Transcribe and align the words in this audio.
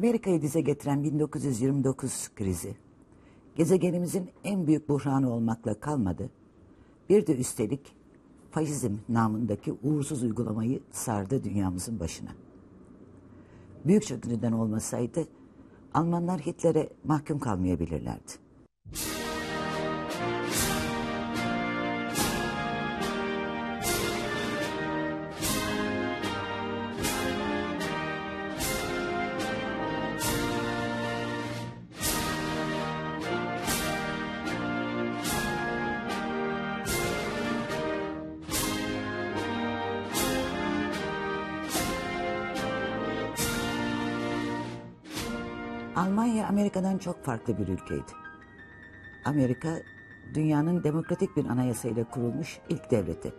Amerika'yı 0.00 0.42
dize 0.42 0.60
getiren 0.60 1.04
1929 1.04 2.28
krizi, 2.36 2.76
gezegenimizin 3.56 4.30
en 4.44 4.66
büyük 4.66 4.88
buhranı 4.88 5.32
olmakla 5.32 5.80
kalmadı. 5.80 6.30
Bir 7.08 7.26
de 7.26 7.36
üstelik 7.36 7.80
faşizm 8.50 8.94
namındaki 9.08 9.74
uğursuz 9.82 10.22
uygulamayı 10.22 10.80
sardı 10.90 11.44
dünyamızın 11.44 12.00
başına. 12.00 12.30
Büyük 13.84 14.06
çöküntüden 14.06 14.52
olmasaydı 14.52 15.24
Almanlar 15.94 16.40
Hitler'e 16.40 16.88
mahkum 17.04 17.38
kalmayabilirlerdi. 17.38 18.32
Almanya 46.00 46.46
Amerika'dan 46.48 46.98
çok 46.98 47.24
farklı 47.24 47.58
bir 47.58 47.68
ülkeydi. 47.68 48.12
Amerika 49.24 49.68
dünyanın 50.34 50.84
demokratik 50.84 51.36
bir 51.36 51.44
anayasayla 51.44 52.04
kurulmuş 52.04 52.58
ilk 52.68 52.90
devleti. 52.90 53.32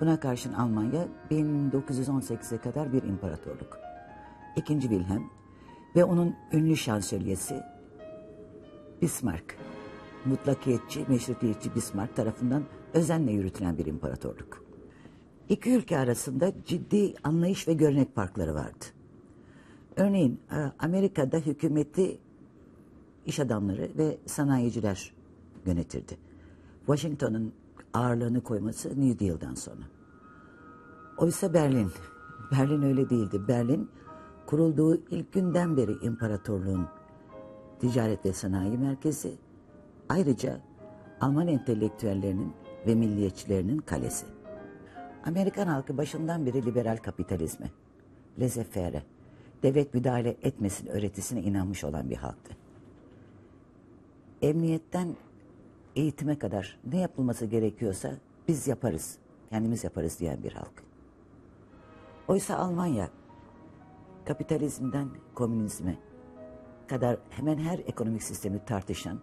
Buna 0.00 0.20
karşın 0.20 0.52
Almanya 0.52 1.08
1918'e 1.30 2.58
kadar 2.58 2.92
bir 2.92 3.02
imparatorluk. 3.02 3.78
İkinci 4.56 4.88
Wilhelm 4.88 5.30
ve 5.96 6.04
onun 6.04 6.36
ünlü 6.52 6.76
şansölyesi 6.76 7.62
Bismarck, 9.02 9.56
mutlakiyetçi, 10.24 11.04
meşrutiyetçi 11.08 11.74
Bismarck 11.74 12.16
tarafından 12.16 12.62
özenle 12.94 13.32
yürütülen 13.32 13.78
bir 13.78 13.86
imparatorluk. 13.86 14.64
İki 15.48 15.70
ülke 15.70 15.98
arasında 15.98 16.52
ciddi 16.64 17.14
anlayış 17.24 17.68
ve 17.68 17.72
görnek 17.72 18.14
farkları 18.14 18.54
vardı. 18.54 18.84
Örneğin 19.96 20.40
e, 20.50 20.56
Amerika'da 20.78 21.36
hükümeti 21.36 22.18
iş 23.26 23.40
adamları 23.40 23.90
ve 23.98 24.18
sanayiciler 24.26 25.14
yönetirdi. 25.66 26.16
Washington'un 26.86 27.52
ağırlığını 27.94 28.40
koyması 28.40 28.88
New 28.88 29.26
Deal'dan 29.26 29.54
sonra. 29.54 29.82
Oysa 31.18 31.54
Berlin, 31.54 31.90
Berlin 32.52 32.82
öyle 32.82 33.10
değildi. 33.10 33.40
Berlin 33.48 33.90
kurulduğu 34.46 34.96
ilk 35.10 35.32
günden 35.32 35.76
beri 35.76 35.92
imparatorluğun 35.92 36.86
ticaret 37.80 38.26
ve 38.26 38.32
sanayi 38.32 38.78
merkezi. 38.78 39.34
Ayrıca 40.08 40.60
Alman 41.20 41.48
entelektüellerinin 41.48 42.52
ve 42.86 42.94
milliyetçilerinin 42.94 43.78
kalesi. 43.78 44.26
Amerikan 45.24 45.66
halkı 45.66 45.96
başından 45.96 46.46
beri 46.46 46.66
liberal 46.66 46.96
kapitalizme, 46.96 47.70
laissez-faire, 48.38 49.02
devlet 49.64 49.94
müdahale 49.94 50.36
etmesin 50.42 50.86
öğretisine 50.86 51.42
inanmış 51.42 51.84
olan 51.84 52.10
bir 52.10 52.16
halktı. 52.16 52.56
Emniyetten 54.42 55.16
eğitime 55.96 56.38
kadar 56.38 56.78
ne 56.92 57.00
yapılması 57.00 57.46
gerekiyorsa 57.46 58.14
biz 58.48 58.68
yaparız, 58.68 59.18
kendimiz 59.50 59.84
yaparız 59.84 60.20
diyen 60.20 60.42
bir 60.42 60.52
halk. 60.52 60.84
Oysa 62.28 62.56
Almanya 62.56 63.10
kapitalizmden 64.24 65.08
komünizme 65.34 65.98
kadar 66.88 67.18
hemen 67.30 67.58
her 67.58 67.78
ekonomik 67.78 68.22
sistemi 68.22 68.64
tartışan 68.64 69.20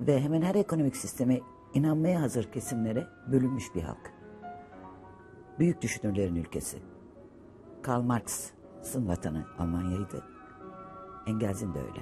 ve 0.00 0.20
hemen 0.20 0.42
her 0.42 0.54
ekonomik 0.54 0.96
sisteme 0.96 1.40
inanmaya 1.74 2.20
hazır 2.22 2.52
kesimlere 2.52 3.06
bölünmüş 3.32 3.74
bir 3.74 3.82
halk. 3.82 4.12
Büyük 5.58 5.82
düşünürlerin 5.82 6.34
ülkesi. 6.34 6.78
Karl 7.82 8.02
Marx'ın 8.84 9.08
vatanı 9.08 9.44
Almanya'ydı. 9.58 10.22
Engels'in 11.26 11.74
de 11.74 11.78
öyle. 11.78 12.00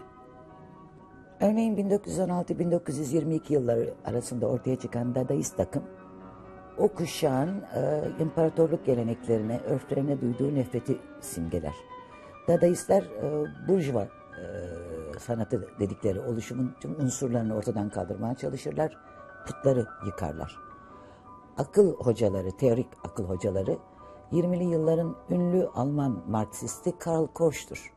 Örneğin 1.40 1.76
1916-1922 1.76 3.52
yılları 3.52 3.94
arasında 4.04 4.46
ortaya 4.46 4.76
çıkan 4.76 5.14
Dadaist 5.14 5.60
akım, 5.60 5.82
o 6.78 6.88
kuşağın 6.88 7.62
e, 7.74 8.02
imparatorluk 8.20 8.86
geleneklerine, 8.86 9.60
örflerine 9.60 10.20
duyduğu 10.20 10.54
nefreti 10.54 10.98
simgeler. 11.20 11.74
Dadaistler 12.48 13.02
e, 13.02 13.44
burjuva 13.68 14.02
e, 14.02 14.08
sanatı 15.18 15.68
dedikleri 15.80 16.20
oluşumun 16.20 16.74
tüm 16.80 17.00
unsurlarını 17.00 17.56
ortadan 17.56 17.90
kaldırmaya 17.90 18.34
çalışırlar, 18.34 18.96
putları 19.46 19.86
yıkarlar. 20.06 20.56
Akıl 21.58 21.94
hocaları, 21.94 22.56
teorik 22.56 22.88
akıl 23.04 23.24
hocaları 23.24 23.78
20'li 24.32 24.64
yılların 24.64 25.16
ünlü 25.30 25.66
Alman 25.66 26.24
Marksisti 26.28 26.98
Karl 26.98 27.26
Korsch'tur. 27.26 27.92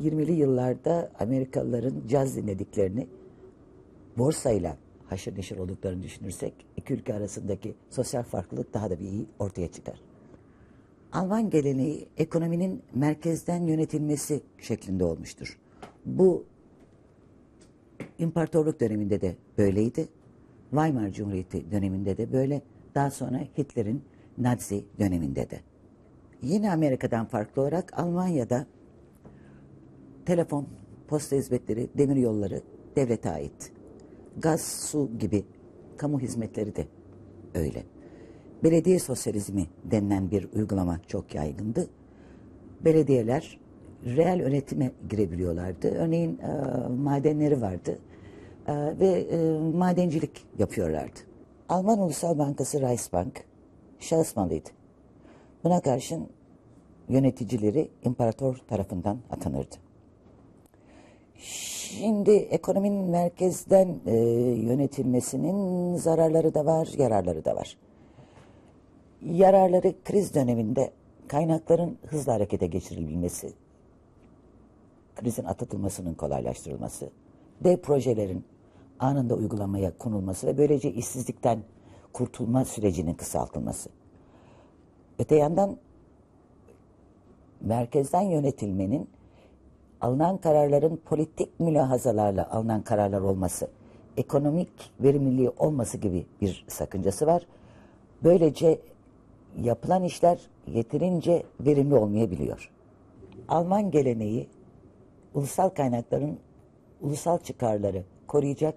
20'li 0.00 0.32
yıllarda 0.32 1.12
Amerikalıların 1.20 2.02
caz 2.08 2.36
dinlediklerini 2.36 3.08
borsayla 4.18 4.76
haşır 5.06 5.36
neşir 5.36 5.58
olduklarını 5.58 6.02
düşünürsek 6.02 6.54
iki 6.76 6.94
ülke 6.94 7.14
arasındaki 7.14 7.74
sosyal 7.90 8.22
farklılık 8.22 8.74
daha 8.74 8.90
da 8.90 9.00
bir 9.00 9.04
iyi 9.04 9.26
ortaya 9.38 9.72
çıkar. 9.72 10.00
Alman 11.12 11.50
geleneği 11.50 12.08
ekonominin 12.16 12.82
merkezden 12.94 13.62
yönetilmesi 13.62 14.40
şeklinde 14.58 15.04
olmuştur. 15.04 15.58
Bu 16.06 16.44
imparatorluk 18.18 18.80
döneminde 18.80 19.20
de 19.20 19.36
böyleydi. 19.58 20.08
Weimar 20.70 21.10
Cumhuriyeti 21.10 21.70
döneminde 21.70 22.16
de 22.16 22.32
böyle. 22.32 22.62
Daha 22.94 23.10
sonra 23.10 23.38
Hitler'in 23.58 24.02
Nazi 24.40 24.84
döneminde 24.98 25.50
de. 25.50 25.60
Yine 26.42 26.72
Amerika'dan 26.72 27.26
farklı 27.26 27.62
olarak 27.62 27.98
Almanya'da 27.98 28.66
telefon, 30.26 30.66
posta 31.08 31.36
hizmetleri, 31.36 31.88
demir 31.98 32.16
yolları 32.16 32.62
devlete 32.96 33.30
ait. 33.30 33.72
Gaz, 34.38 34.60
su 34.60 35.10
gibi 35.18 35.44
kamu 35.96 36.20
hizmetleri 36.20 36.76
de 36.76 36.86
öyle. 37.54 37.82
Belediye 38.64 38.98
sosyalizmi 38.98 39.66
denilen 39.84 40.30
bir 40.30 40.48
uygulama 40.52 41.00
çok 41.06 41.34
yaygındı. 41.34 41.90
Belediyeler 42.84 43.58
reel 44.04 44.40
yönetime 44.40 44.92
girebiliyorlardı. 45.10 45.88
Örneğin 45.88 46.38
e, 46.38 46.88
madenleri 46.88 47.60
vardı 47.60 47.98
e, 48.66 48.74
ve 49.00 49.06
e, 49.06 49.58
madencilik 49.58 50.46
yapıyorlardı. 50.58 51.20
Alman 51.68 51.98
Ulusal 51.98 52.38
Bankası 52.38 52.80
Reichsbank 52.80 53.44
şahıs 54.00 54.36
malıydı. 54.36 54.68
Buna 55.64 55.80
karşın 55.80 56.28
yöneticileri 57.08 57.88
imparator 58.04 58.56
tarafından 58.68 59.18
atanırdı. 59.30 59.76
Şimdi 61.38 62.30
ekonominin 62.30 63.10
merkezden 63.10 64.00
e, 64.06 64.16
yönetilmesinin 64.60 65.96
zararları 65.96 66.54
da 66.54 66.66
var, 66.66 66.88
yararları 66.98 67.44
da 67.44 67.56
var. 67.56 67.76
Yararları 69.22 69.94
kriz 70.04 70.34
döneminde 70.34 70.90
kaynakların 71.28 71.98
hızlı 72.06 72.32
harekete 72.32 72.66
geçirilmesi, 72.66 73.52
krizin 75.16 75.44
atlatılmasının 75.44 76.14
kolaylaştırılması, 76.14 77.10
dev 77.64 77.76
projelerin 77.76 78.44
anında 78.98 79.34
uygulamaya 79.34 79.98
konulması 79.98 80.46
ve 80.46 80.58
böylece 80.58 80.92
işsizlikten 80.92 81.58
kurtulma 82.18 82.64
sürecinin 82.64 83.14
kısaltılması. 83.14 83.90
Öte 85.18 85.36
yandan 85.36 85.76
merkezden 87.60 88.22
yönetilmenin 88.22 89.08
alınan 90.00 90.36
kararların 90.38 90.96
politik 90.96 91.60
mülahazalarla 91.60 92.50
alınan 92.50 92.82
kararlar 92.82 93.20
olması, 93.20 93.70
ekonomik 94.16 94.68
verimliliği 95.00 95.50
olması 95.50 95.98
gibi 95.98 96.26
bir 96.40 96.64
sakıncası 96.68 97.26
var. 97.26 97.46
Böylece 98.24 98.78
yapılan 99.62 100.04
işler 100.04 100.38
yeterince 100.66 101.42
verimli 101.60 101.94
olmayabiliyor. 101.94 102.70
Alman 103.48 103.90
geleneği 103.90 104.48
ulusal 105.34 105.68
kaynakların 105.68 106.38
ulusal 107.00 107.38
çıkarları 107.38 108.04
koruyacak 108.26 108.76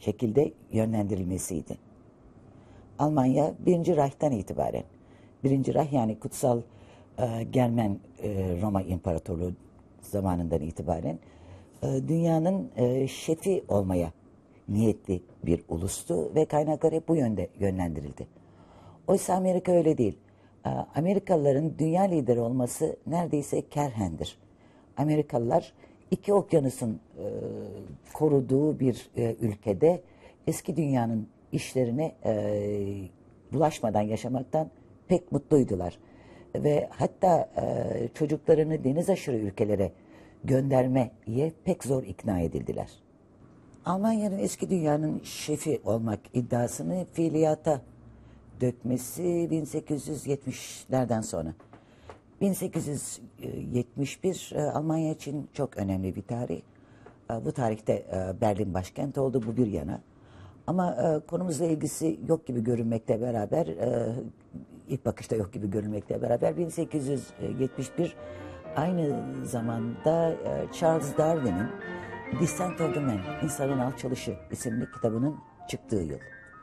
şekilde 0.00 0.52
yönlendirilmesiydi. 0.72 1.87
Almanya 2.98 3.54
birinci 3.66 3.96
Reich'tan 3.96 4.32
itibaren, 4.32 4.84
birinci 5.44 5.74
Reich 5.74 5.92
yani 5.92 6.18
kutsal 6.18 6.60
e, 7.18 7.42
Germen 7.42 7.98
e, 8.22 8.58
Roma 8.62 8.82
İmparatorluğu 8.82 9.52
zamanından 10.02 10.60
itibaren 10.60 11.18
e, 11.82 11.86
dünyanın 12.08 12.70
e, 12.76 13.08
şefi 13.08 13.64
olmaya 13.68 14.12
niyetli 14.68 15.22
bir 15.46 15.64
ulustu 15.68 16.34
ve 16.34 16.44
kaynaklar 16.44 16.92
hep 16.92 17.08
bu 17.08 17.16
yönde 17.16 17.48
yönlendirildi. 17.60 18.26
Oysa 19.06 19.34
Amerika 19.34 19.72
öyle 19.72 19.98
değil. 19.98 20.18
E, 20.66 20.68
Amerikalıların 20.94 21.72
dünya 21.78 22.02
lideri 22.02 22.40
olması 22.40 22.96
neredeyse 23.06 23.68
kerhendir. 23.68 24.38
Amerikalılar 24.96 25.72
iki 26.10 26.32
okyanusun 26.32 27.00
e, 27.18 27.24
koruduğu 28.12 28.80
bir 28.80 29.10
e, 29.16 29.36
ülkede 29.40 30.02
eski 30.46 30.76
dünyanın 30.76 31.28
işlerine 31.52 32.14
e, 32.24 32.32
bulaşmadan 33.52 34.02
yaşamaktan 34.02 34.70
pek 35.08 35.32
mutluydular. 35.32 35.98
Ve 36.54 36.88
hatta 36.90 37.50
e, 37.56 38.08
çocuklarını 38.14 38.84
deniz 38.84 39.10
aşırı 39.10 39.36
ülkelere 39.36 39.92
göndermeye 40.44 41.52
pek 41.64 41.84
zor 41.84 42.02
ikna 42.02 42.40
edildiler. 42.40 42.88
Almanya'nın 43.86 44.38
eski 44.38 44.70
dünyanın 44.70 45.20
şefi 45.24 45.80
olmak 45.84 46.20
iddiasını 46.34 47.06
fiiliyata 47.12 47.80
dökmesi 48.60 49.22
1870'lerden 49.22 51.20
sonra. 51.20 51.54
1871 52.40 54.52
e, 54.54 54.62
Almanya 54.62 55.12
için 55.12 55.48
çok 55.52 55.76
önemli 55.76 56.16
bir 56.16 56.22
tarih. 56.22 56.60
E, 57.30 57.44
Bu 57.44 57.52
tarihte 57.52 57.92
e, 57.92 58.40
Berlin 58.40 58.74
başkent 58.74 59.18
oldu 59.18 59.42
bu 59.46 59.56
bir 59.56 59.66
yana. 59.66 60.00
Ama 60.68 60.92
e, 60.92 61.26
konumuzla 61.26 61.64
ilgisi 61.64 62.20
yok 62.28 62.46
gibi 62.46 62.64
görünmekle 62.64 63.20
beraber, 63.20 63.66
e, 63.66 64.14
ilk 64.88 65.06
bakışta 65.06 65.36
yok 65.36 65.52
gibi 65.52 65.70
görünmekle 65.70 66.22
beraber 66.22 66.56
1871 66.56 68.16
aynı 68.76 69.16
zamanda 69.44 70.30
e, 70.30 70.72
Charles 70.72 71.18
Darwin'in 71.18 71.68
Descent 72.40 72.80
of 72.80 72.94
the 72.94 73.00
Man, 73.00 73.20
İnsanın 73.42 73.78
Alçalışı 73.78 74.36
isimli 74.50 74.90
kitabının 74.90 75.36
çıktığı 75.68 75.96
yıl. 75.96 76.18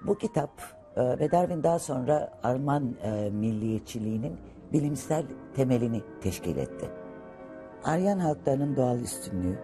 Bu 0.08 0.18
kitap 0.18 0.52
e, 0.96 1.02
ve 1.20 1.32
Darwin 1.32 1.64
daha 1.64 1.80
sonra 1.80 2.32
Alman 2.44 2.96
e, 3.04 3.30
milliyetçiliğinin 3.30 4.38
bilimsel 4.74 5.26
temelini 5.56 6.02
teşkil 6.22 6.58
etti. 6.58 6.90
Aryan 7.84 8.20
halklarının 8.20 8.76
doğal 8.76 9.00
üstünlüğü, 9.00 9.60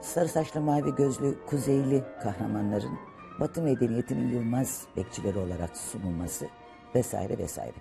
sarı 0.00 0.28
saçlı 0.28 0.60
mavi 0.60 0.94
gözlü 0.94 1.46
kuzeyli 1.46 2.04
kahramanların 2.22 3.13
Batı 3.40 3.62
medeniyetinin 3.62 4.28
yılmaz 4.28 4.82
bekçileri 4.96 5.38
olarak 5.38 5.76
sunulması 5.76 6.46
vesaire 6.94 7.38
vesaire. 7.38 7.76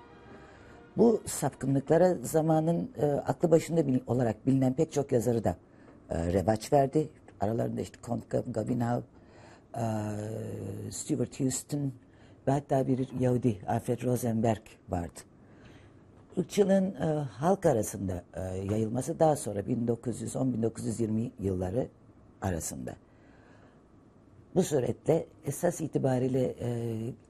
Bu 0.98 1.22
sapkınlıklara 1.26 2.16
zamanın 2.22 2.92
e, 2.98 3.06
aklı 3.06 3.52
başında 3.52 3.88
bil- 3.88 4.00
olarak 4.08 4.48
bilinen 4.48 4.74
pek 4.74 4.92
çok 4.92 5.12
yazarı 5.12 5.44
da 5.44 5.58
e, 6.10 6.34
revaç 6.34 6.74
verdi. 6.74 7.10
Aralarında 7.42 7.82
işte 7.82 7.98
Comte 8.04 8.44
Gabinow, 8.48 9.08
e, 9.78 9.84
Stuart 10.92 11.40
Houston 11.40 11.94
ve 12.48 12.52
hatta 12.52 12.88
bir 12.88 13.20
Yahudi 13.20 13.58
Alfred 13.68 14.04
Rosenberg 14.04 14.62
vardı. 14.90 15.20
Irkçılığın 16.38 16.86
e, 16.96 17.06
halk 17.32 17.66
arasında 17.66 18.24
e, 18.34 18.42
yayılması 18.42 19.20
daha 19.20 19.36
sonra 19.36 19.60
1910-1920 19.60 21.30
yılları 21.40 21.88
arasında. 22.42 22.96
Bu 24.56 24.64
suretle 24.64 25.28
esas 25.46 25.82
itibariyle 25.82 26.56
e, 26.60 26.70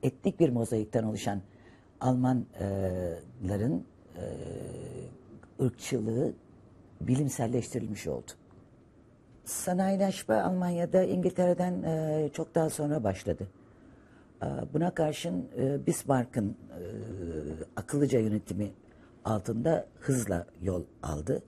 etnik 0.03 0.39
bir 0.39 0.49
mozaikten 0.49 1.03
oluşan 1.03 1.41
Almanların 2.01 3.85
e, 4.17 4.23
ırkçılığı 5.63 6.33
bilimselleştirilmiş 7.01 8.07
oldu. 8.07 8.31
Sanayileşme 9.45 10.35
Almanya'da 10.35 11.03
İngiltere'den 11.03 11.83
e, 11.83 12.29
çok 12.33 12.55
daha 12.55 12.69
sonra 12.69 13.03
başladı. 13.03 13.47
E, 14.43 14.45
Buna 14.73 14.93
karşın 14.93 15.49
e, 15.57 15.87
Bismarck'ın 15.87 16.49
e, 16.49 16.55
akıllıca 17.75 18.19
yönetimi 18.19 18.71
altında 19.25 19.87
hızla 19.99 20.47
yol 20.61 20.83
aldı. 21.03 21.43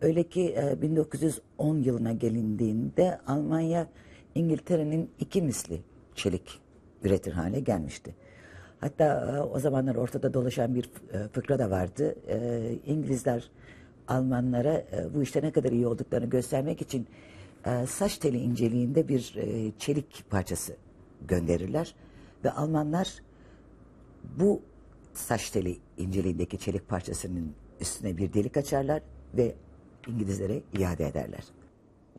Öyle 0.00 0.22
ki 0.22 0.54
e, 0.56 0.82
1910 0.82 1.76
yılına 1.76 2.12
gelindiğinde 2.12 3.18
Almanya 3.26 3.86
İngiltere'nin 4.34 5.10
iki 5.18 5.42
misli 5.42 5.80
çelik 6.14 6.60
üretir 7.02 7.32
hale 7.32 7.60
gelmişti. 7.60 8.14
Hatta 8.80 9.36
e, 9.36 9.40
o 9.40 9.58
zamanlar 9.58 9.94
ortada 9.94 10.34
dolaşan 10.34 10.74
bir 10.74 10.84
e, 10.84 11.28
fıkra 11.28 11.58
da 11.58 11.70
vardı. 11.70 12.14
E, 12.28 12.60
İngilizler 12.86 13.50
Almanlara 14.08 14.84
bu 15.14 15.22
işte 15.22 15.42
ne 15.42 15.52
kadar 15.52 15.72
iyi 15.72 15.86
olduklarını 15.86 16.30
göstermek 16.30 16.82
için 16.82 17.06
saç 17.86 18.18
teli 18.18 18.38
inceliğinde 18.38 19.08
bir 19.08 19.34
çelik 19.78 20.30
parçası 20.30 20.76
gönderirler. 21.28 21.94
Ve 22.44 22.50
Almanlar 22.50 23.08
bu 24.38 24.62
saç 25.14 25.50
teli 25.50 25.78
inceliğindeki 25.98 26.58
çelik 26.58 26.88
parçasının 26.88 27.54
üstüne 27.80 28.16
bir 28.16 28.32
delik 28.32 28.56
açarlar 28.56 29.02
ve 29.34 29.54
İngilizlere 30.08 30.62
iade 30.78 31.06
ederler. 31.06 31.44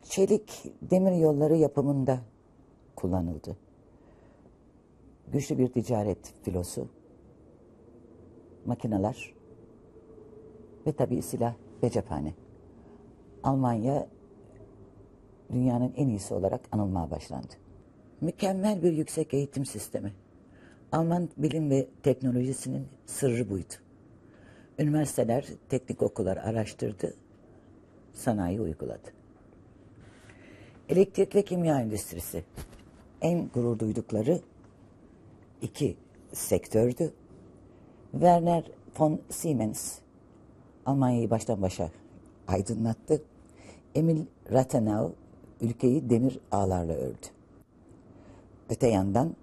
Çelik 0.04 0.64
demir 0.82 1.12
yolları 1.12 1.56
yapımında 1.56 2.20
kullanıldı. 2.96 3.56
Güçlü 5.32 5.58
bir 5.58 5.68
ticaret 5.68 6.34
filosu, 6.42 6.88
makineler 8.66 9.34
ve 10.86 10.92
tabii 10.92 11.22
silah 11.22 11.54
ve 11.82 11.90
cephane. 11.90 12.34
Almanya 13.42 14.08
dünyanın 15.52 15.92
en 15.96 16.08
iyisi 16.08 16.34
olarak 16.34 16.60
anılmaya 16.72 17.10
başlandı. 17.10 17.54
Mükemmel 18.20 18.82
bir 18.82 18.92
yüksek 18.92 19.34
eğitim 19.34 19.66
sistemi. 19.66 20.12
Alman 20.92 21.28
bilim 21.36 21.70
ve 21.70 21.88
teknolojisinin 22.02 22.86
sırrı 23.06 23.50
buydu. 23.50 23.74
Üniversiteler, 24.78 25.46
teknik 25.68 26.02
okullar 26.02 26.36
araştırdı, 26.36 27.14
sanayi 28.12 28.60
uyguladı. 28.60 29.23
Elektrik 30.88 31.34
ve 31.34 31.44
kimya 31.44 31.80
endüstrisi 31.80 32.44
en 33.20 33.48
gurur 33.54 33.78
duydukları 33.78 34.40
iki 35.62 35.96
sektördü. 36.32 37.12
Werner 38.12 38.70
von 38.98 39.20
Siemens 39.30 39.98
Almanya'yı 40.86 41.30
baştan 41.30 41.62
başa 41.62 41.90
aydınlattı. 42.48 43.22
Emil 43.94 44.24
Rathenau 44.52 45.12
ülkeyi 45.60 46.10
demir 46.10 46.40
ağlarla 46.52 46.92
ördü. 46.92 47.26
Öte 48.70 48.88
yandan 48.88 49.36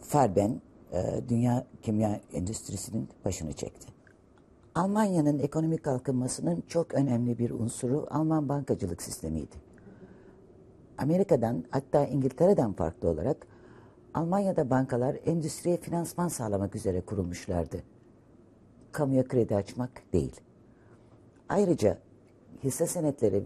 Farben 0.00 0.60
e, 0.92 1.20
dünya 1.28 1.66
kimya 1.82 2.20
endüstrisinin 2.32 3.08
başını 3.24 3.52
çekti. 3.52 3.88
Almanya'nın 4.74 5.38
ekonomik 5.38 5.84
kalkınmasının 5.84 6.62
çok 6.68 6.94
önemli 6.94 7.38
bir 7.38 7.50
unsuru 7.50 8.06
Alman 8.10 8.48
bankacılık 8.48 9.02
sistemiydi. 9.02 9.65
Amerika'dan 10.98 11.64
hatta 11.70 12.06
İngiltere'den 12.06 12.72
farklı 12.72 13.08
olarak 13.08 13.46
Almanya'da 14.14 14.70
bankalar 14.70 15.16
endüstriye 15.26 15.76
finansman 15.76 16.28
sağlamak 16.28 16.76
üzere 16.76 17.00
kurulmuşlardı. 17.00 17.82
Kamuya 18.92 19.28
kredi 19.28 19.56
açmak 19.56 20.12
değil. 20.12 20.40
Ayrıca 21.48 21.98
hisse 22.64 22.86
senetleri 22.86 23.36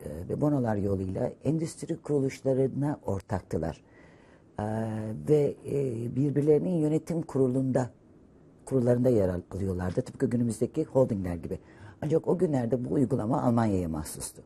e, 0.00 0.28
ve 0.28 0.40
bonolar 0.40 0.76
yoluyla 0.76 1.32
endüstri 1.44 1.96
kuruluşlarına 1.96 3.00
ortaktılar. 3.06 3.82
E, 4.60 4.64
ve 5.28 5.54
e, 5.66 6.16
birbirlerinin 6.16 6.78
yönetim 6.78 7.22
kurulunda 7.22 7.90
kurullarında 8.64 9.08
yer 9.08 9.28
al- 9.28 9.42
alıyorlardı. 9.50 10.02
Tıpkı 10.02 10.26
günümüzdeki 10.26 10.84
holdingler 10.84 11.34
gibi. 11.34 11.58
Ancak 12.02 12.28
o 12.28 12.38
günlerde 12.38 12.84
bu 12.84 12.94
uygulama 12.94 13.42
Almanya'ya 13.42 13.88
mahsustu. 13.88 14.42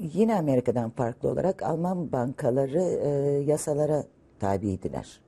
Yine 0.00 0.36
Amerika'dan 0.36 0.90
farklı 0.90 1.28
olarak 1.28 1.62
Alman 1.62 2.12
bankaları 2.12 2.80
e, 2.80 3.08
yasalara 3.50 4.04
tabiydiler. 4.38 5.20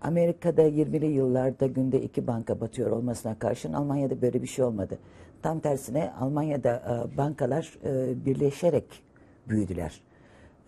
Amerika'da 0.00 0.62
20'li 0.62 1.06
yıllarda 1.06 1.66
günde 1.66 2.02
iki 2.02 2.26
banka 2.26 2.60
batıyor 2.60 2.90
olmasına 2.90 3.38
karşın 3.38 3.72
Almanya'da 3.72 4.22
böyle 4.22 4.42
bir 4.42 4.46
şey 4.46 4.64
olmadı. 4.64 4.98
Tam 5.42 5.60
tersine 5.60 6.12
Almanya'da 6.20 7.04
e, 7.14 7.16
bankalar 7.16 7.78
e, 7.84 8.24
birleşerek 8.26 9.02
büyüdüler. 9.48 10.00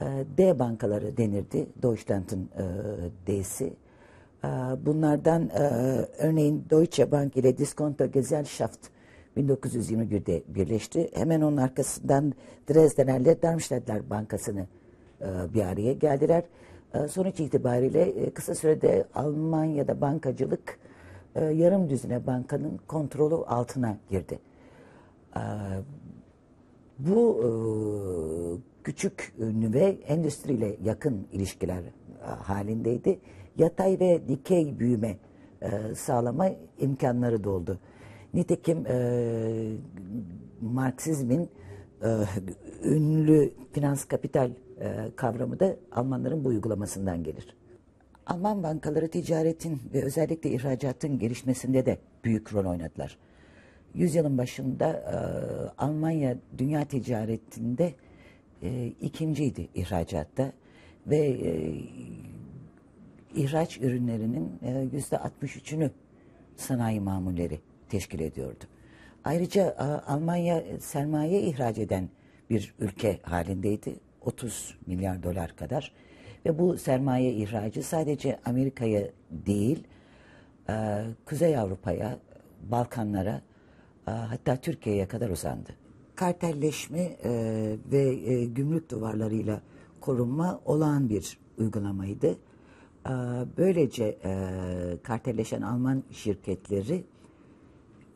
E, 0.01 0.05
D 0.39 0.59
bankaları 0.59 1.17
denirdi, 1.17 1.67
Deutschland'ın 1.83 2.51
e, 2.59 2.65
D'si. 3.27 3.73
E, 4.45 4.49
bunlardan 4.87 5.49
e, 5.49 5.63
örneğin 6.19 6.65
Deutsche 6.71 7.11
Bank 7.13 7.37
ile 7.37 7.59
Diskonto 7.59 8.11
Gesellschaft 8.11 8.98
1921'de 9.37 10.43
birleşti. 10.49 11.11
Hemen 11.15 11.41
onun 11.41 11.57
arkasından 11.57 12.33
Dresdner'le 12.71 13.43
Darmstadtler 13.43 14.11
Bankası'nı 14.11 14.67
e, 15.21 15.55
bir 15.55 15.63
araya 15.63 15.93
geldiler. 15.93 16.43
E, 16.95 17.09
sonuç 17.09 17.41
itibariyle 17.41 18.03
e, 18.03 18.31
kısa 18.31 18.55
sürede 18.55 19.07
Almanya'da 19.15 20.01
bankacılık 20.01 20.79
yarım 21.53 21.91
düzine 21.91 22.27
bankanın 22.27 22.81
kontrolü 22.89 23.35
altına 23.35 23.99
girdi. 24.11 24.39
Bu 26.99 27.41
küçük 28.85 29.35
ünlü 29.39 29.73
ve 29.73 29.85
endüstriyle 30.07 30.77
yakın 30.85 31.27
ilişkiler 31.33 31.83
halindeydi. 32.23 33.19
Yatay 33.57 34.01
ve 34.01 34.29
dikey 34.29 34.79
büyüme 34.79 35.17
sağlama 35.95 36.49
imkanları 36.79 37.45
doldu. 37.45 37.79
Nitekim 38.35 38.87
e, 38.87 38.97
Marksizmin 40.61 41.49
e, 42.03 42.09
ünlü 42.85 43.53
finans 43.73 44.05
kapital 44.05 44.51
e, 44.81 45.11
kavramı 45.17 45.61
da 45.61 45.77
Almanların 45.93 46.45
bu 46.45 46.49
uygulamasından 46.49 47.23
gelir. 47.25 47.57
Alman 48.27 48.63
bankaları 48.63 49.09
ticaretin 49.09 49.81
ve 49.95 50.05
özellikle 50.05 50.51
ihracatın 50.51 51.19
gelişmesinde 51.19 51.87
de 51.87 51.99
büyük 52.25 52.55
rol 52.55 52.65
oynadılar. 52.65 53.19
Yüzyılın 53.95 54.39
başında 54.39 54.89
e, 54.89 55.17
Almanya 55.83 56.37
dünya 56.59 56.85
ticaretinde 56.85 57.95
e, 58.63 58.87
ikinciydi 58.87 59.69
ihracatta 59.75 60.53
ve 61.07 61.17
e, 61.19 61.75
ihraç 63.35 63.79
ürünlerinin 63.79 64.53
yüzde 64.93 65.17
63'ünü 65.17 65.91
sanayi 66.57 67.01
mamulleri 67.01 67.61
teşkil 67.89 68.21
ediyordu. 68.21 68.65
Ayrıca 69.25 69.63
e, 69.63 69.83
Almanya 69.83 70.63
sermaye 70.81 71.43
ihraç 71.43 71.79
eden 71.79 72.09
bir 72.51 72.75
ülke 72.79 73.19
halindeydi. 73.23 73.95
30 74.21 74.79
milyar 74.87 75.23
dolar 75.23 75.57
kadar. 75.57 75.93
Ve 76.47 76.59
bu 76.59 76.79
sermaye 76.79 77.33
ihracı 77.33 77.83
sadece 77.83 78.39
Amerika'ya 78.45 79.09
değil, 79.31 79.85
e, 80.71 81.05
Kuzey 81.25 81.59
Avrupa'ya, 81.59 82.19
Balkanlara, 82.71 83.43
e, 84.09 84.11
hatta 84.11 84.57
Türkiye'ye 84.57 85.09
kadar 85.09 85.31
uzandı. 85.31 85.71
Kartelleşme 86.15 87.17
e, 87.25 87.31
ve 87.93 88.33
e, 88.33 88.45
gümrük 88.45 88.91
duvarlarıyla 88.91 89.61
korunma 90.01 90.61
olağan 90.65 91.09
bir 91.09 91.39
uygulamaydı. 91.59 92.31
E, 93.07 93.13
böylece 93.57 94.19
e, 94.25 94.35
kartelleşen 95.03 95.63
Alman 95.63 96.03
şirketleri 96.11 97.05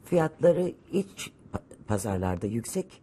fiyatları 0.04 0.73
iç 0.92 1.32
pazarlarda 1.87 2.47
yüksek, 2.47 3.02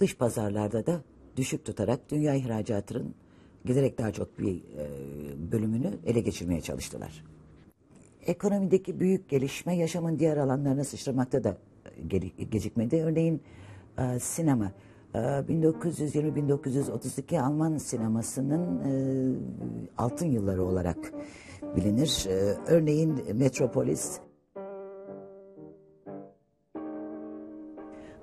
dış 0.00 0.16
pazarlarda 0.16 0.86
da 0.86 1.00
düşük 1.36 1.64
tutarak 1.64 2.10
dünya 2.10 2.34
ihracatının 2.34 3.14
giderek 3.64 3.98
daha 3.98 4.12
çok 4.12 4.38
bir 4.38 4.56
e, 4.56 4.62
bölümünü 5.52 5.90
ele 6.06 6.20
geçirmeye 6.20 6.60
çalıştılar. 6.60 7.24
Ekonomideki 8.26 9.00
büyük 9.00 9.28
gelişme 9.28 9.76
yaşamın 9.76 10.18
diğer 10.18 10.36
alanlarına 10.36 10.84
sıçramakta 10.84 11.44
da 11.44 11.56
ge- 12.08 12.44
gecikmedi. 12.50 13.02
Örneğin 13.02 13.42
e, 13.98 14.18
sinema. 14.18 14.72
E, 15.14 15.18
1920-1932 15.18 17.40
Alman 17.40 17.78
sinemasının 17.78 18.80
e, 18.80 18.92
altın 19.98 20.26
yılları 20.26 20.64
olarak 20.64 21.12
bilinir. 21.76 22.26
E, 22.28 22.32
örneğin 22.66 23.20
Metropolis, 23.34 24.18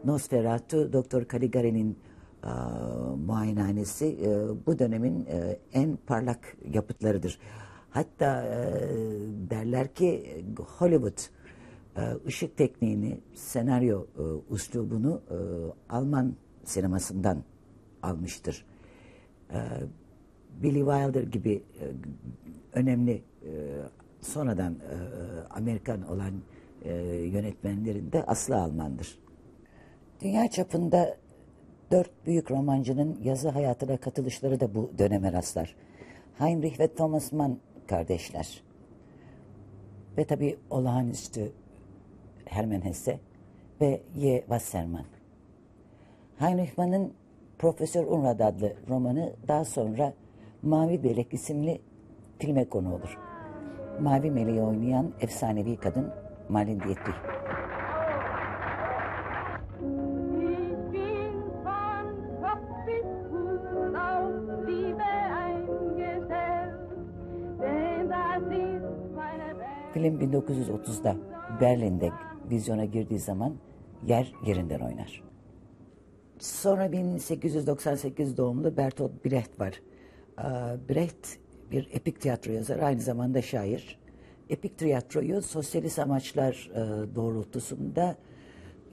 Nosferatu, 0.06 0.94
Doktor 0.94 1.26
Caligari'nin 1.32 1.98
e, 2.44 2.50
muayenehanesi 3.26 4.06
e, 4.06 4.66
bu 4.66 4.80
dönemin 4.80 5.26
e, 5.26 5.60
en 5.74 5.98
parlak 6.08 6.58
yapıtlarıdır. 6.74 7.40
Hatta 7.90 8.44
e, 8.44 8.58
derler 9.50 9.94
ki 9.94 10.44
Hollywood 10.78 11.20
e, 11.98 12.02
ışık 12.28 12.58
tekniğini, 12.58 13.20
senaryo 13.36 14.06
e, 14.18 14.22
uslubunu 14.50 15.22
e, 15.30 15.36
Alman 15.94 16.36
sinemasından 16.64 17.44
almıştır. 18.04 18.66
E, 19.52 19.58
Billy 20.64 20.80
Wilder 20.80 21.24
gibi 21.24 21.64
e, 21.82 21.86
önemli 22.74 23.24
e, 23.44 23.52
sonradan 24.22 24.74
e, 24.74 24.96
Amerikan 25.50 26.10
olan 26.10 26.34
e, 26.84 26.94
yönetmenlerin 27.34 28.12
de 28.12 28.24
aslı 28.24 28.56
Almandır. 28.56 29.20
Dünya 30.22 30.50
çapında 30.50 31.18
dört 31.92 32.26
büyük 32.26 32.52
romancının 32.52 33.20
yazı 33.24 33.50
hayatına 33.50 33.98
katılışları 33.98 34.60
da 34.60 34.76
bu 34.76 34.92
döneme 34.98 35.32
rastlar. 35.32 35.76
Heinrich 36.38 36.80
ve 36.80 36.94
Thomas 36.94 37.32
Mann 37.32 37.58
kardeşler. 37.88 38.64
Ve 40.18 40.26
tabii 40.26 40.58
olağanüstü 40.70 41.52
Hermann 42.46 42.82
Hesse 42.82 43.20
ve 43.82 44.02
Y. 44.16 44.40
Wassermann. 44.40 45.06
Heinrich 46.40 46.78
Mann'ın 46.78 47.14
Profesör 47.58 48.06
Unrad 48.06 48.40
adlı 48.40 48.74
romanı 48.90 49.34
daha 49.48 49.66
sonra 49.66 50.14
Mavi 50.62 51.04
Belek 51.04 51.34
isimli 51.34 51.82
filme 52.40 52.66
konu 52.70 52.96
olur. 52.96 53.18
Mavi 54.02 54.32
Meleği 54.32 54.62
oynayan 54.62 55.12
efsanevi 55.22 55.76
kadın 55.76 56.12
Marlene 56.50 56.84
Dietrich. 56.84 57.39
Film 70.00 70.20
1930'da 70.20 71.18
Berlin'de 71.62 72.12
vizyona 72.52 72.86
girdiği 72.86 73.20
zaman 73.20 73.56
yer 74.08 74.34
yerinden 74.46 74.80
oynar. 74.80 75.24
Sonra 76.40 76.92
1898 76.92 78.38
doğumlu 78.38 78.78
Bertolt 78.78 79.26
Brecht 79.26 79.60
var. 79.60 79.82
Ee, 80.40 80.44
Brecht 80.90 81.28
bir 81.72 81.90
epik 81.94 82.22
tiyatro 82.22 82.52
yazarı, 82.52 82.86
aynı 82.86 83.02
zamanda 83.02 83.42
şair. 83.42 84.00
Epik 84.50 84.78
tiyatroyu 84.78 85.42
sosyalist 85.42 86.00
amaçlar 86.00 86.70
e, 86.74 87.16
doğrultusunda 87.16 88.16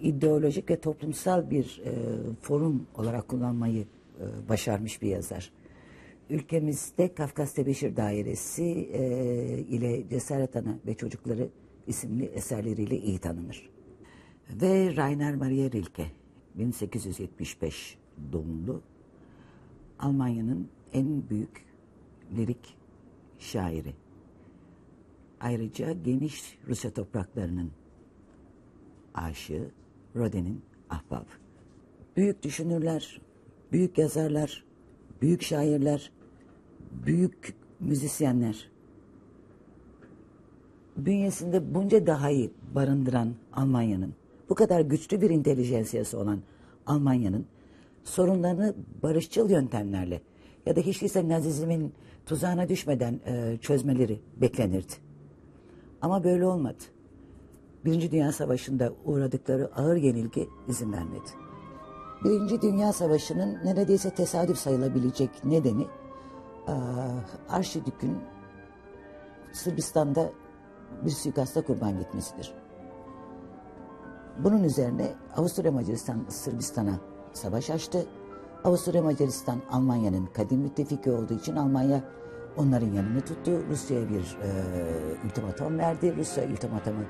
ideolojik 0.02 0.70
ve 0.70 0.80
toplumsal 0.80 1.50
bir 1.50 1.82
e, 1.84 1.92
forum 2.40 2.86
olarak 2.94 3.28
kullanmayı 3.28 3.82
e, 3.82 4.48
başarmış 4.48 5.02
bir 5.02 5.08
yazar. 5.08 5.52
Ülkemizde 6.30 7.14
Kafkas 7.14 7.54
Tebeşir 7.54 7.96
Dairesi 7.96 8.64
e, 8.92 9.04
ile 9.58 10.08
Cesaret 10.08 10.56
Ana 10.56 10.78
ve 10.86 10.94
Çocukları 10.94 11.48
isimli 11.86 12.24
eserleriyle 12.24 12.98
iyi 12.98 13.18
tanınır. 13.18 13.70
Ve 14.50 14.96
Rainer 14.96 15.34
Maria 15.34 15.70
Rilke 15.70 16.06
1875 16.54 17.98
doğumlu 18.32 18.82
Almanya'nın 19.98 20.68
en 20.92 21.28
büyük 21.30 21.64
lirik 22.36 22.76
şairi. 23.38 23.94
Ayrıca 25.40 25.92
geniş 25.92 26.58
Rusya 26.68 26.90
topraklarının 26.90 27.70
aşığı, 29.14 29.70
Rodin'in 30.16 30.62
ahbabı. 30.90 31.30
Büyük 32.16 32.42
düşünürler, 32.42 33.20
büyük 33.72 33.98
yazarlar, 33.98 34.64
büyük 35.22 35.42
şairler, 35.42 36.12
büyük 37.06 37.54
müzisyenler. 37.80 38.70
Bünyesinde 40.96 41.74
bunca 41.74 42.06
dahayı 42.06 42.50
barındıran 42.74 43.34
Almanya'nın, 43.52 44.14
bu 44.48 44.54
kadar 44.54 44.80
güçlü 44.80 45.20
bir 45.20 45.30
intelijensiyası 45.30 46.18
olan 46.18 46.40
Almanya'nın 46.86 47.46
sorunlarını 48.04 48.74
barışçıl 49.02 49.50
yöntemlerle 49.50 50.20
ya 50.66 50.76
da 50.76 50.80
hiç 50.80 51.00
değilse 51.00 51.28
Nazizmin 51.28 51.92
tuzağına 52.26 52.68
düşmeden 52.68 53.20
e, 53.26 53.56
çözmeleri 53.60 54.20
beklenirdi. 54.36 54.92
Ama 56.02 56.24
böyle 56.24 56.46
olmadı. 56.46 56.82
Birinci 57.84 58.10
Dünya 58.10 58.32
Savaşı'nda 58.32 58.92
uğradıkları 59.04 59.70
ağır 59.76 59.96
yenilgi 59.96 60.48
izin 60.68 60.92
vermedi. 60.92 61.30
Birinci 62.24 62.62
Dünya 62.62 62.92
Savaşı'nın 62.92 63.64
neredeyse 63.64 64.10
tesadüf 64.10 64.58
sayılabilecek 64.58 65.44
nedeni 65.44 65.86
Arşidük'ün 67.48 68.18
Sırbistan'da 69.52 70.30
bir 71.04 71.10
suikasta 71.10 71.62
kurban 71.62 71.98
gitmesidir. 71.98 72.54
Bunun 74.38 74.64
üzerine 74.64 75.12
Avusturya 75.36 75.72
Macaristan 75.72 76.24
Sırbistan'a 76.28 77.00
savaş 77.32 77.70
açtı. 77.70 78.06
Avusturya 78.64 79.02
Macaristan 79.02 79.62
Almanya'nın 79.70 80.26
kadim 80.26 80.60
müttefiki 80.60 81.10
olduğu 81.10 81.34
için 81.34 81.56
Almanya 81.56 82.04
onların 82.56 82.92
yanını 82.92 83.20
tuttu. 83.20 83.66
Rusya'ya 83.70 84.08
bir 84.08 84.38
e, 84.42 84.48
ultimatom 85.24 85.78
verdi. 85.78 86.16
Rusya 86.16 86.44
ultimatomu 86.44 87.02
e, 87.02 87.04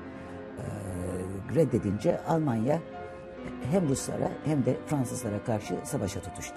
reddedince 1.55 2.21
Almanya 2.25 2.79
hem 3.71 3.89
Ruslara 3.89 4.31
hem 4.45 4.65
de 4.65 4.77
Fransızlara 4.85 5.43
karşı 5.43 5.75
savaşa 5.83 6.21
tutuştu. 6.21 6.55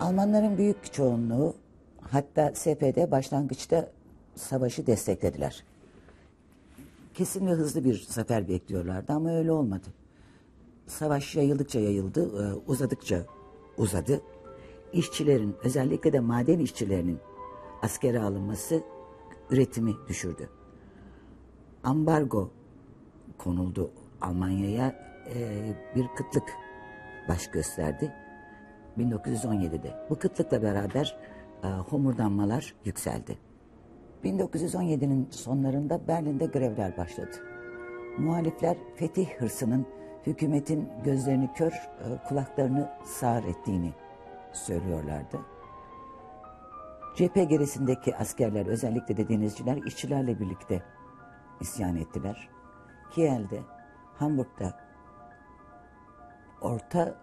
Almanların 0.00 0.58
büyük 0.58 0.92
çoğunluğu 0.92 1.54
hatta 2.10 2.54
SP'de 2.54 3.10
başlangıçta 3.10 3.90
savaşı 4.34 4.86
desteklediler. 4.86 5.64
Kesin 7.14 7.46
ve 7.46 7.50
hızlı 7.50 7.84
bir 7.84 8.06
zafer 8.08 8.48
bekliyorlardı 8.48 9.12
ama 9.12 9.36
öyle 9.36 9.52
olmadı. 9.52 9.86
Savaş 10.86 11.36
yayıldıkça 11.36 11.80
yayıldı, 11.80 12.42
e, 12.42 12.54
uzadıkça 12.66 13.26
uzadı. 13.78 14.20
İşçilerin, 14.92 15.56
özellikle 15.64 16.12
de 16.12 16.20
maden 16.20 16.58
işçilerinin 16.58 17.18
askere 17.82 18.20
alınması 18.20 18.82
üretimi 19.50 19.94
düşürdü. 20.08 20.48
ambargo 21.84 22.50
konuldu 23.38 23.90
Almanya'ya 24.20 24.88
e, 25.34 25.74
bir 25.96 26.06
kıtlık 26.16 26.52
baş 27.28 27.50
gösterdi 27.50 28.12
1917'de. 28.98 30.06
Bu 30.10 30.18
kıtlıkla 30.18 30.62
beraber 30.62 31.16
e, 31.62 31.68
homurdanmalar 31.68 32.74
yükseldi. 32.84 33.38
1917'nin 34.24 35.28
sonlarında 35.30 36.08
Berlin'de 36.08 36.46
grevler 36.46 36.96
başladı. 36.96 37.36
Muhalifler 38.18 38.76
fetih 38.96 39.28
hırsının 39.28 39.86
hükümetin 40.26 40.88
gözlerini 41.04 41.52
kör, 41.52 41.72
e, 41.72 42.28
kulaklarını 42.28 42.90
sağır 43.04 43.44
ettiğini 43.44 43.92
söylüyorlardı. 44.52 45.40
Cephe 47.16 47.44
gerisindeki 47.44 48.16
askerler 48.16 48.66
özellikle 48.66 49.16
de 49.16 49.28
denizciler 49.28 49.76
işçilerle 49.76 50.40
birlikte 50.40 50.82
isyan 51.60 51.96
ettiler. 51.96 52.48
Kiel'de, 53.10 53.60
Hamburg'da, 54.14 54.80
Orta 56.60 57.14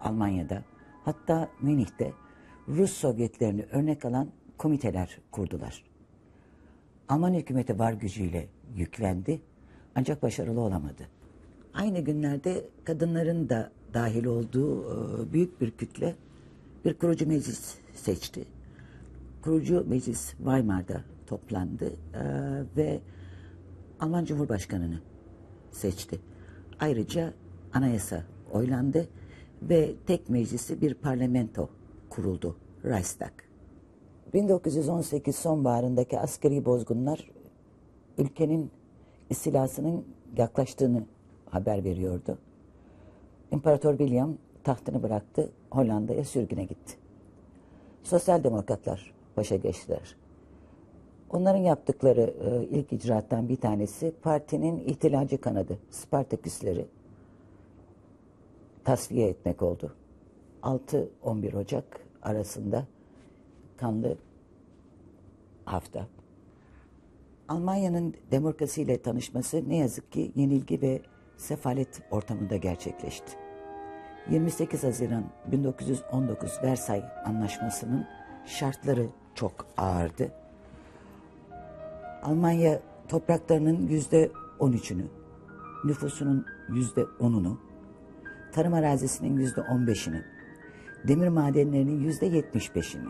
Almanya'da 0.00 0.62
hatta 1.04 1.48
Münih'te 1.62 2.12
Rus 2.68 2.92
Sovyetlerini 2.92 3.64
örnek 3.72 4.04
alan 4.04 4.28
komiteler 4.58 5.18
kurdular. 5.30 5.84
Alman 7.08 7.34
hükümeti 7.34 7.78
var 7.78 7.92
gücüyle 7.92 8.48
yüklendi 8.76 9.40
ancak 9.94 10.22
başarılı 10.22 10.60
olamadı. 10.60 11.08
Aynı 11.74 12.00
günlerde 12.00 12.64
kadınların 12.84 13.48
da 13.48 13.70
dahil 13.94 14.24
olduğu 14.24 14.82
e, 14.82 15.32
büyük 15.32 15.60
bir 15.60 15.70
kütle 15.70 16.14
bir 16.84 16.94
kurucu 16.94 17.26
meclis 17.26 17.74
seçti. 17.94 18.44
Kurucu 19.42 19.84
meclis 19.88 20.30
Weimar'da 20.36 21.04
toplandı 21.26 21.92
e, 22.14 22.22
ve 22.76 23.00
Alman 24.00 24.24
Cumhurbaşkanı'nı 24.24 25.00
seçti. 25.70 26.20
Ayrıca 26.80 27.32
anayasa 27.74 28.24
oylandı 28.52 29.08
ve 29.62 29.94
tek 30.06 30.28
meclisi 30.28 30.80
bir 30.80 30.94
parlamento 30.94 31.70
kuruldu, 32.16 32.56
Reichstag. 32.84 33.32
1918 34.34 35.36
sonbaharındaki 35.36 36.18
askeri 36.18 36.64
bozgunlar 36.64 37.30
ülkenin 38.18 38.70
istilasının 39.30 40.04
yaklaştığını 40.36 41.04
haber 41.50 41.84
veriyordu. 41.84 42.38
İmparator 43.52 43.98
William 43.98 44.34
tahtını 44.64 45.02
bıraktı, 45.02 45.50
Hollanda'ya 45.70 46.24
sürgüne 46.24 46.64
gitti. 46.64 46.96
Sosyal 48.02 48.44
demokratlar 48.44 49.14
başa 49.36 49.56
geçtiler. 49.56 50.16
Onların 51.30 51.60
yaptıkları 51.60 52.34
e, 52.44 52.64
ilk 52.78 52.92
icraattan 52.92 53.48
bir 53.48 53.56
tanesi 53.56 54.12
partinin 54.22 54.78
ihtilacı 54.78 55.40
kanadı, 55.40 55.78
Spartaküsleri 55.90 56.86
tasfiye 58.84 59.28
etmek 59.28 59.62
oldu. 59.62 59.92
6-11 60.62 61.56
Ocak 61.56 62.05
arasında 62.26 62.86
kanlı 63.76 64.18
hafta. 65.64 66.06
Almanya'nın 67.48 68.14
demokrasiyle 68.30 69.02
tanışması 69.02 69.68
ne 69.68 69.76
yazık 69.76 70.12
ki 70.12 70.32
yenilgi 70.34 70.82
ve 70.82 71.02
sefalet 71.36 72.02
ortamında 72.10 72.56
gerçekleşti. 72.56 73.32
28 74.30 74.84
Haziran 74.84 75.24
1919 75.52 76.62
Versay 76.62 77.04
Anlaşması'nın 77.24 78.06
şartları 78.46 79.06
çok 79.34 79.66
ağırdı. 79.76 80.32
Almanya 82.22 82.80
topraklarının 83.08 83.88
yüzde 83.88 84.30
13'ünü, 84.58 85.04
nüfusunun 85.84 86.46
yüzde 86.68 87.00
10'unu, 87.00 87.56
tarım 88.52 88.74
arazisinin 88.74 89.36
yüzde 89.36 89.60
15'ini, 89.60 90.22
demir 91.08 91.28
madenlerinin 91.28 92.00
yüzde 92.00 92.26
75'ini, 92.26 93.08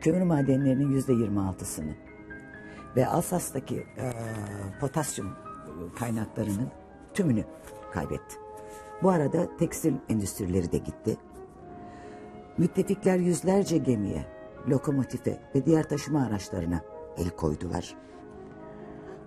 kömür 0.00 0.22
madenlerinin 0.22 0.90
yüzde 0.90 1.12
26'sını 1.12 1.94
ve 2.96 3.06
Alsas'taki 3.06 3.76
e, 3.76 4.12
potasyum 4.80 5.32
kaynaklarının 5.98 6.68
tümünü 7.14 7.44
kaybetti. 7.92 8.36
Bu 9.02 9.10
arada 9.10 9.56
tekstil 9.56 9.94
endüstrileri 10.08 10.72
de 10.72 10.78
gitti. 10.78 11.16
Müttefikler 12.58 13.18
yüzlerce 13.18 13.78
gemiye, 13.78 14.26
lokomotife 14.68 15.40
ve 15.54 15.66
diğer 15.66 15.88
taşıma 15.88 16.26
araçlarına 16.26 16.80
el 17.16 17.30
koydular. 17.30 17.94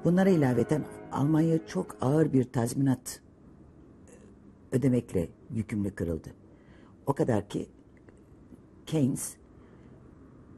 Bunlara 0.04 0.30
ilaveten 0.30 0.86
Almanya 1.12 1.68
çok 1.68 1.98
ağır 2.02 2.34
bir 2.34 2.44
tazminat 2.44 3.22
ödemekle 4.72 5.30
yükümlü 5.50 5.96
kırıldı. 5.96 6.39
O 7.10 7.14
kadar 7.14 7.50
ki 7.50 7.68
Keynes 8.86 9.36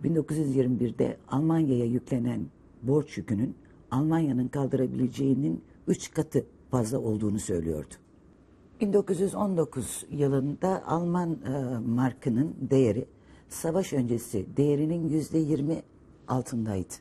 1921'de 0.03 1.17
Almanya'ya 1.27 1.85
yüklenen 1.85 2.45
borç 2.83 3.17
yükünün 3.17 3.55
Almanya'nın 3.91 4.47
kaldırabileceğinin 4.47 5.63
üç 5.87 6.11
katı 6.11 6.45
fazla 6.71 6.99
olduğunu 6.99 7.39
söylüyordu. 7.39 7.93
1919 8.81 10.05
yılında 10.09 10.87
Alman 10.87 11.31
e, 11.31 11.77
markının 11.77 12.55
değeri 12.61 13.05
savaş 13.49 13.93
öncesi 13.93 14.45
değerinin 14.57 15.09
yüzde 15.09 15.37
20 15.37 15.83
altındaydı. 16.27 16.93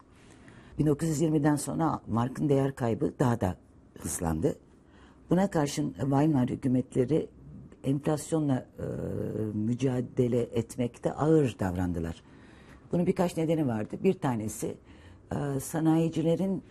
1920'den 0.78 1.56
sonra 1.56 2.00
markın 2.08 2.48
değer 2.48 2.74
kaybı 2.74 3.12
daha 3.18 3.40
da 3.40 3.56
hızlandı. 3.98 4.56
Buna 5.30 5.50
karşın 5.50 5.92
Weimar 5.92 6.48
hükümetleri 6.48 7.28
enflasyonla 7.84 8.66
e, 8.78 8.84
mücadele 9.54 10.40
etmekte 10.40 11.12
ağır 11.12 11.56
davrandılar. 11.58 12.22
Bunun 12.92 13.06
birkaç 13.06 13.36
nedeni 13.36 13.66
vardı. 13.66 13.96
Bir 14.02 14.14
tanesi 14.14 14.74
e, 15.32 15.60
sanayicilerin 15.60 16.62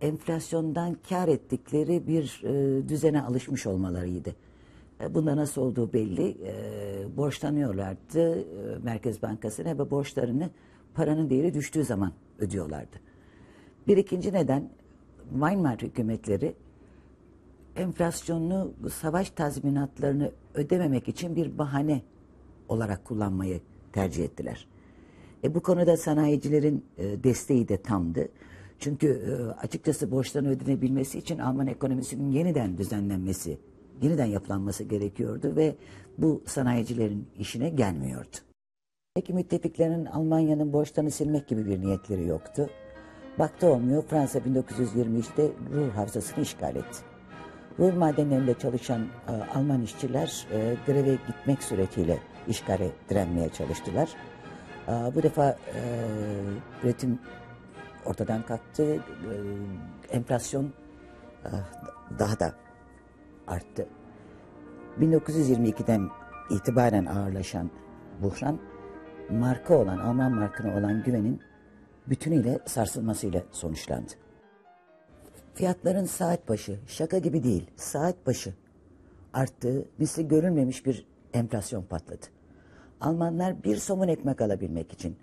enflasyondan 0.00 0.96
kar 1.08 1.28
ettikleri 1.28 2.06
bir 2.06 2.42
e, 2.44 2.88
düzene 2.88 3.22
alışmış 3.22 3.66
olmalarıydı. 3.66 4.34
E, 5.00 5.14
bunda 5.14 5.36
nasıl 5.36 5.62
olduğu 5.62 5.92
belli. 5.92 6.36
E, 6.44 7.16
borçlanıyorlardı 7.16 8.40
e, 8.40 8.44
Merkez 8.82 9.22
Bankası'na 9.22 9.78
ve 9.78 9.90
borçlarını 9.90 10.50
paranın 10.94 11.30
değeri 11.30 11.54
düştüğü 11.54 11.84
zaman 11.84 12.12
ödüyorlardı. 12.38 12.96
Bir 13.86 13.96
ikinci 13.96 14.32
neden 14.32 14.70
Weimar 15.30 15.78
hükümetleri 15.78 16.54
enflasyonlu 17.76 18.74
savaş 18.92 19.30
tazminatlarını 19.30 20.32
ödememek 20.54 21.08
için 21.08 21.36
bir 21.36 21.58
bahane 21.58 22.02
olarak 22.68 23.04
kullanmayı 23.04 23.60
tercih 23.92 24.24
ettiler. 24.24 24.66
E, 25.44 25.54
bu 25.54 25.60
konuda 25.60 25.96
sanayicilerin 25.96 26.84
e, 26.98 27.24
desteği 27.24 27.68
de 27.68 27.82
tamdı. 27.82 28.28
Çünkü 28.78 29.06
e, 29.08 29.60
açıkçası 29.60 30.10
borçların 30.10 30.46
ödenebilmesi 30.46 31.18
için 31.18 31.38
Alman 31.38 31.66
ekonomisinin 31.66 32.30
yeniden 32.30 32.78
düzenlenmesi, 32.78 33.58
yeniden 34.02 34.26
yapılanması 34.26 34.84
gerekiyordu 34.84 35.56
ve 35.56 35.76
bu 36.18 36.42
sanayicilerin 36.46 37.28
işine 37.38 37.68
gelmiyordu. 37.68 38.36
Peki 39.14 39.32
müttefiklerin 39.32 40.04
Almanya'nın 40.04 40.72
borçlarını 40.72 41.10
silmek 41.10 41.48
gibi 41.48 41.66
bir 41.66 41.80
niyetleri 41.80 42.26
yoktu. 42.26 42.70
Baktı 43.38 43.66
olmuyor, 43.66 44.02
Fransa 44.02 44.38
1923'te 44.38 45.50
Ruhr 45.74 45.90
Havzası'nı 45.90 46.42
işgal 46.42 46.76
etti. 46.76 46.98
Ruhr 47.78 47.92
madenlerinde 47.92 48.54
çalışan 48.58 49.00
e, 49.02 49.32
Alman 49.54 49.82
işçiler 49.82 50.46
e, 50.52 50.76
greve 50.86 51.18
gitmek 51.26 51.62
suretiyle 51.62 52.18
işgale 52.48 52.90
direnmeye 53.10 53.48
çalıştılar. 53.48 54.08
E, 54.88 54.92
bu 55.14 55.22
defa 55.22 55.50
e, 55.50 55.80
üretim 56.82 57.18
ortadan 58.04 58.42
kalktı, 58.42 58.94
e, 58.94 59.00
enflasyon 60.10 60.72
e, 61.44 61.50
daha 62.18 62.40
da 62.40 62.54
arttı. 63.46 63.86
1922'den 65.00 66.08
itibaren 66.50 67.06
ağırlaşan 67.06 67.70
buhran, 68.22 68.58
marka 69.30 69.74
olan, 69.74 69.98
Alman 69.98 70.32
markına 70.32 70.78
olan 70.78 71.02
güvenin 71.02 71.40
bütünüyle 72.06 72.58
sarsılmasıyla 72.66 73.42
sonuçlandı. 73.52 74.12
Fiyatların 75.58 76.04
saat 76.04 76.48
başı, 76.48 76.78
şaka 76.86 77.18
gibi 77.18 77.44
değil, 77.44 77.70
saat 77.76 78.26
başı 78.26 78.54
arttığı, 79.32 79.84
misli 79.98 80.28
görülmemiş 80.28 80.86
bir 80.86 81.06
enflasyon 81.32 81.82
patladı. 81.82 82.26
Almanlar 83.00 83.64
bir 83.64 83.76
somun 83.76 84.08
ekmek 84.08 84.40
alabilmek 84.40 84.92
için 84.92 85.16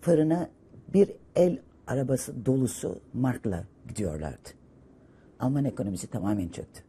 fırına 0.00 0.50
bir 0.94 1.12
el 1.36 1.58
arabası 1.86 2.46
dolusu 2.46 3.00
markla 3.12 3.64
gidiyorlardı. 3.88 4.48
Alman 5.40 5.64
ekonomisi 5.64 6.06
tamamen 6.06 6.48
çöktü. 6.48 6.82